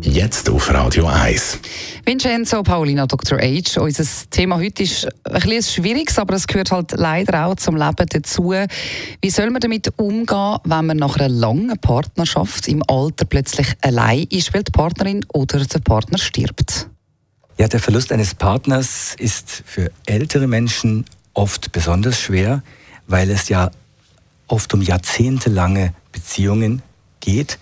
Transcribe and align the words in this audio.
Jetzt 0.00 0.48
auf 0.48 0.72
Radio 0.72 1.06
1. 1.06 1.58
Vincenzo 2.04 2.62
Paulino, 2.62 3.06
Dr. 3.06 3.38
H. 3.38 3.80
Unser 3.80 4.04
Thema 4.30 4.56
heute 4.56 4.84
ist 4.84 5.08
ein 5.24 5.40
bisschen 5.40 5.62
schwieriges, 5.62 6.18
aber 6.18 6.34
es 6.34 6.46
gehört 6.46 6.70
halt 6.70 6.92
leider 6.92 7.46
auch 7.46 7.56
zum 7.56 7.76
Leben 7.76 8.06
dazu. 8.08 8.54
Wie 9.20 9.30
soll 9.30 9.50
man 9.50 9.60
damit 9.60 9.92
umgehen, 9.96 10.58
wenn 10.64 10.86
man 10.86 10.96
nach 10.96 11.16
einer 11.16 11.28
langen 11.28 11.76
Partnerschaft 11.80 12.68
im 12.68 12.82
Alter 12.86 13.24
plötzlich 13.24 13.66
allein 13.80 14.24
ist, 14.30 14.54
weil 14.54 14.62
die 14.62 14.72
Partnerin 14.72 15.26
oder 15.32 15.64
der 15.64 15.80
Partner 15.80 16.18
stirbt? 16.18 16.88
Ja, 17.58 17.66
der 17.66 17.80
Verlust 17.80 18.12
eines 18.12 18.34
Partners 18.34 19.16
ist 19.18 19.64
für 19.66 19.90
ältere 20.06 20.46
Menschen 20.46 21.06
oft 21.34 21.72
besonders 21.72 22.20
schwer, 22.20 22.62
weil 23.08 23.30
es 23.30 23.48
ja 23.48 23.70
oft 24.46 24.72
um 24.74 24.80
jahrzehntelange 24.80 25.92
Beziehungen 26.12 26.82
geht. 27.20 27.58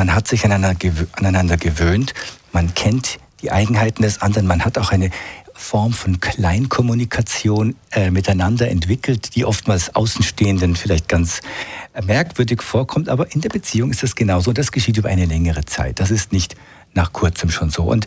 Man 0.00 0.14
hat 0.14 0.28
sich 0.28 0.46
aneinander 0.46 1.58
gewöhnt, 1.58 2.14
man 2.52 2.72
kennt 2.72 3.18
die 3.42 3.52
Eigenheiten 3.52 4.00
des 4.00 4.22
anderen. 4.22 4.46
Man 4.46 4.64
hat 4.64 4.78
auch 4.78 4.92
eine 4.92 5.10
Form 5.52 5.92
von 5.92 6.20
Kleinkommunikation 6.20 7.76
äh, 7.90 8.10
miteinander 8.10 8.70
entwickelt, 8.70 9.36
die 9.36 9.44
oftmals 9.44 9.94
Außenstehenden 9.94 10.74
vielleicht 10.74 11.06
ganz 11.06 11.42
merkwürdig 12.02 12.62
vorkommt. 12.62 13.10
Aber 13.10 13.30
in 13.34 13.42
der 13.42 13.50
Beziehung 13.50 13.90
ist 13.90 14.02
das 14.02 14.14
genauso. 14.14 14.54
Das 14.54 14.72
geschieht 14.72 14.96
über 14.96 15.10
eine 15.10 15.26
längere 15.26 15.66
Zeit. 15.66 16.00
Das 16.00 16.10
ist 16.10 16.32
nicht 16.32 16.56
nach 16.94 17.12
kurzem 17.12 17.50
schon 17.50 17.68
so. 17.68 17.82
Und 17.82 18.06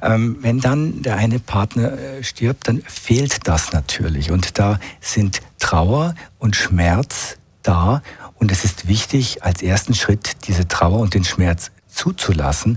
ähm, 0.00 0.36
wenn 0.42 0.60
dann 0.60 1.02
der 1.02 1.16
eine 1.16 1.40
Partner 1.40 1.98
äh, 1.98 2.22
stirbt, 2.22 2.68
dann 2.68 2.82
fehlt 2.86 3.48
das 3.48 3.72
natürlich. 3.72 4.30
Und 4.30 4.60
da 4.60 4.78
sind 5.00 5.40
Trauer 5.58 6.14
und 6.38 6.54
Schmerz 6.54 7.36
da. 7.64 8.00
Und 8.42 8.50
es 8.50 8.64
ist 8.64 8.88
wichtig, 8.88 9.44
als 9.44 9.62
ersten 9.62 9.94
Schritt 9.94 10.48
diese 10.48 10.66
Trauer 10.66 10.98
und 10.98 11.14
den 11.14 11.22
Schmerz 11.22 11.70
zuzulassen 11.86 12.76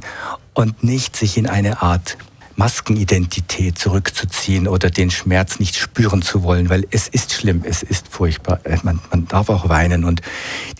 und 0.54 0.84
nicht 0.84 1.16
sich 1.16 1.38
in 1.38 1.48
eine 1.48 1.82
Art 1.82 2.20
Maskenidentität 2.56 3.76
zurückzuziehen 3.80 4.68
oder 4.68 4.92
den 4.92 5.10
Schmerz 5.10 5.58
nicht 5.58 5.76
spüren 5.76 6.22
zu 6.22 6.44
wollen, 6.44 6.70
weil 6.70 6.86
es 6.92 7.08
ist 7.08 7.34
schlimm, 7.34 7.64
es 7.66 7.82
ist 7.82 8.10
furchtbar. 8.10 8.60
Äh, 8.64 8.78
man, 8.84 9.00
man 9.10 9.28
darf 9.28 9.50
auch 9.50 9.68
weinen 9.68 10.04
und 10.04 10.22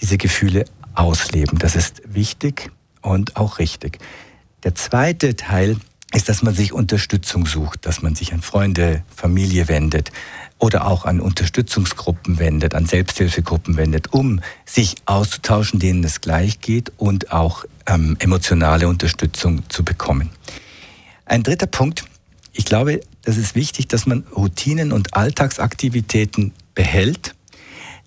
diese 0.02 0.20
Gefühle 0.20 0.66
ausleben. 0.94 1.58
Das 1.58 1.76
ist 1.76 2.04
wichtig 2.06 2.70
und 3.02 3.38
auch 3.38 3.58
richtig. 3.58 3.98
Der 4.66 4.76
zweite 4.76 5.36
Teil 5.36 5.78
ist, 6.16 6.30
dass 6.30 6.42
man 6.42 6.54
sich 6.54 6.74
Unterstützung 6.74 7.46
sucht, 7.46 7.86
dass 7.86 8.02
man 8.02 8.16
sich 8.16 8.34
an 8.34 8.42
Freunde, 8.42 9.04
Familie 9.16 9.68
wendet 9.68 10.12
oder 10.58 10.88
auch 10.88 11.06
an 11.06 11.20
Unterstützungsgruppen 11.20 12.40
wendet, 12.40 12.74
an 12.74 12.86
Selbsthilfegruppen 12.86 13.78
wendet, 13.78 14.14
um 14.14 14.42
sich 14.66 14.96
auszutauschen, 15.06 15.80
denen 15.80 16.04
es 16.04 16.22
gleich 16.22 16.62
geht 16.62 16.92
und 16.98 17.32
auch 17.32 17.66
ähm, 17.86 18.16
emotionale 18.20 18.88
Unterstützung 18.88 19.70
zu 19.70 19.84
bekommen. 19.84 20.30
Ein 21.26 21.44
dritter 21.44 21.68
Punkt, 21.68 22.06
ich 22.54 22.66
glaube, 22.66 23.02
das 23.24 23.38
ist 23.38 23.56
wichtig, 23.56 23.88
dass 23.88 24.06
man 24.06 24.24
Routinen 24.36 24.92
und 24.92 25.14
Alltagsaktivitäten 25.14 26.54
behält, 26.74 27.36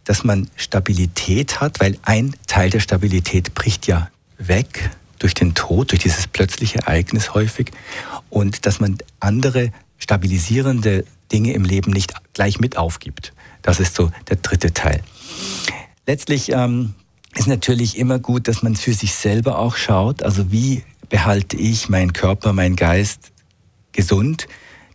dass 0.04 0.24
man 0.24 0.48
Stabilität 0.56 1.60
hat, 1.60 1.80
weil 1.80 1.98
ein 2.02 2.34
Teil 2.46 2.70
der 2.70 2.80
Stabilität 2.80 3.54
bricht 3.54 3.86
ja 3.86 4.08
weg 4.38 4.90
durch 5.18 5.34
den 5.34 5.54
Tod, 5.54 5.90
durch 5.90 6.00
dieses 6.00 6.26
plötzliche 6.26 6.78
Ereignis 6.78 7.34
häufig 7.34 7.70
und 8.30 8.66
dass 8.66 8.80
man 8.80 8.98
andere 9.20 9.72
stabilisierende 9.98 11.04
Dinge 11.32 11.52
im 11.52 11.64
Leben 11.64 11.90
nicht 11.90 12.14
gleich 12.32 12.60
mit 12.60 12.76
aufgibt. 12.76 13.32
Das 13.62 13.80
ist 13.80 13.94
so 13.94 14.10
der 14.28 14.36
dritte 14.36 14.72
Teil. 14.72 15.02
Letztlich 16.06 16.52
ähm, 16.52 16.94
ist 17.36 17.48
natürlich 17.48 17.98
immer 17.98 18.18
gut, 18.18 18.48
dass 18.48 18.62
man 18.62 18.76
für 18.76 18.94
sich 18.94 19.14
selber 19.14 19.58
auch 19.58 19.76
schaut. 19.76 20.22
Also 20.22 20.50
wie 20.50 20.84
behalte 21.08 21.56
ich 21.56 21.88
meinen 21.88 22.12
Körper, 22.12 22.52
meinen 22.52 22.76
Geist 22.76 23.32
gesund? 23.92 24.48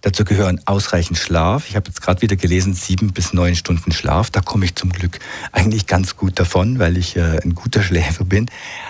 Dazu 0.03 0.25
gehören 0.25 0.59
ausreichend 0.65 1.17
Schlaf. 1.17 1.69
Ich 1.69 1.77
habe 1.77 1.87
jetzt 1.87 2.01
gerade 2.01 2.21
wieder 2.21 2.35
gelesen, 2.35 2.73
sieben 2.73 3.13
bis 3.13 3.31
neun 3.31 3.55
Stunden 3.55 3.93
Schlaf. 3.93 4.29
Da 4.29 4.41
komme 4.41 4.65
ich 4.65 4.75
zum 4.75 4.89
Glück 4.89 5.19
eigentlich 5.53 5.87
ganz 5.87 6.17
gut 6.17 6.41
davon, 6.41 6.77
weil 6.77 6.97
ich 6.97 7.15
äh, 7.15 7.39
ein 7.41 7.55
guter 7.55 7.81
Schläfer 7.83 8.25
bin. 8.25 8.47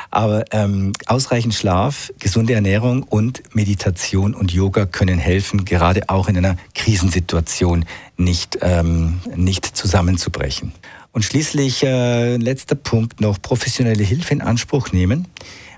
Aber 0.09 0.43
ähm, 0.49 0.91
ausreichend 1.05 1.53
Schlaf, 1.53 2.11
gesunde 2.17 2.55
Ernährung 2.55 3.03
und 3.03 3.43
Meditation 3.53 4.33
und 4.33 4.51
Yoga 4.51 4.87
können 4.87 5.19
helfen, 5.19 5.65
gerade 5.65 6.09
auch 6.09 6.27
in 6.29 6.35
einer 6.35 6.57
Krisensituation 6.73 7.85
nicht, 8.17 8.57
ähm, 8.61 9.21
nicht 9.35 9.65
zusammenzubrechen. 9.77 10.73
Und 11.11 11.23
schließlich 11.23 11.83
äh, 11.83 12.37
letzter 12.37 12.73
Punkt 12.73 13.21
noch 13.21 13.39
professionelle 13.39 14.03
Hilfe 14.03 14.33
in 14.33 14.41
Anspruch 14.41 14.91
nehmen. 14.91 15.27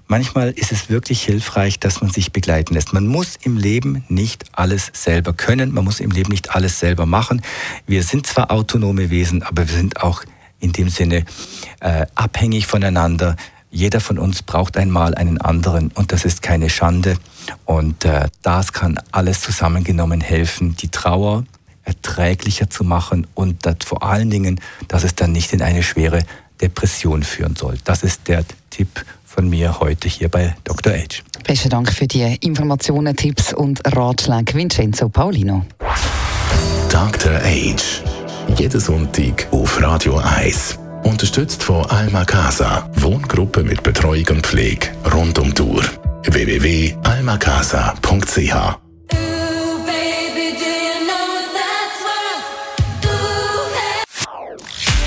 Manchmal 0.08 0.52
ist 0.52 0.72
es 0.72 0.90
wirklich 0.90 1.24
hilfreich, 1.24 1.80
dass 1.80 2.02
man 2.02 2.12
sich 2.12 2.32
begleiten 2.32 2.76
lässt. 2.76 2.94
Man 2.94 3.08
muss 3.08 3.38
im 3.42 3.58
Leben 3.58 4.04
nicht 4.08 4.46
alles 4.52 4.92
selber 4.94 5.34
können, 5.34 5.74
man 5.74 5.84
muss 5.84 6.00
im 6.00 6.12
Leben 6.12 6.30
nicht 6.32 6.56
alles 6.56 6.80
selber 6.80 7.08
machen. 7.08 7.42
Wir 7.88 8.04
sind 8.04 8.28
zwar 8.28 8.52
autonome 8.52 9.10
Wesen, 9.10 9.42
aber 9.42 9.68
wir 9.68 9.76
sind 9.76 10.04
auch 10.04 10.24
in 10.60 10.72
dem 10.72 10.90
Sinne 10.90 11.26
äh, 11.80 12.06
abhängig 12.14 12.68
voneinander. 12.68 13.36
Jeder 13.72 14.00
von 14.00 14.20
uns 14.20 14.44
braucht 14.44 14.78
einmal 14.78 15.16
einen 15.16 15.42
anderen 15.42 15.92
und 15.96 16.12
das 16.12 16.24
ist 16.24 16.42
keine 16.44 16.70
Schande. 16.70 17.18
Und 17.66 18.06
äh, 18.06 18.28
das 18.44 18.74
kann 18.74 19.00
alles 19.12 19.42
zusammengenommen 19.42 20.22
helfen, 20.22 20.76
die 20.76 20.90
Trauer 20.90 21.46
erträglicher 21.84 22.70
zu 22.70 22.84
machen 22.84 23.28
und 23.34 23.64
vor 23.86 24.04
allen 24.04 24.30
Dingen, 24.30 24.60
dass 24.88 25.04
es 25.04 25.16
dann 25.16 25.32
nicht 25.32 25.54
in 25.54 25.62
eine 25.62 25.84
schwere 25.84 26.24
Depression 26.62 27.24
führen 27.24 27.56
soll. 27.56 27.78
Das 27.84 28.04
ist 28.04 28.28
der 28.28 28.44
Tipp 28.70 29.06
von 29.36 29.50
mir 29.50 29.80
heute 29.82 30.08
hier 30.08 30.30
bei 30.30 30.56
Dr. 30.64 30.94
H. 30.94 31.22
Besten 31.46 31.70
Dank 31.70 31.92
für 31.92 32.08
die 32.08 32.38
Informationen, 32.42 33.14
Tipps 33.16 33.54
und 33.54 33.82
Ratschläge, 33.86 34.54
Vincenzo 34.54 35.10
Paulino. 35.10 35.66
Dr. 36.90 37.34
H. 37.34 37.76
Jeden 38.56 38.80
Sonntag 38.80 39.48
auf 39.52 39.82
Radio 39.82 40.18
1. 40.18 40.80
Unterstützt 41.04 41.62
von 41.62 41.86
Alma 41.88 42.24
Casa. 42.24 42.90
Wohngruppe 42.96 43.64
mit 43.64 43.84
Betreuung 43.84 44.28
und 44.30 44.48
Pflege 44.48 44.88
rund 45.14 45.38
um 45.38 45.54
Tour. 45.54 45.84
www.almacasa.ch 46.24 48.85